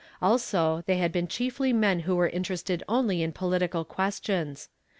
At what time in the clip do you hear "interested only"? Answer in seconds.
2.27-3.21